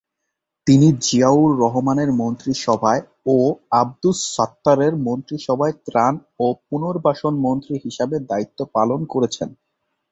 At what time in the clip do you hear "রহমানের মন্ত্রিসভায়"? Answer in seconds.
1.59-3.01